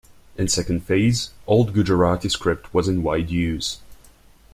[0.35, 3.81] In second phase, Old Gujarati script was in wide use.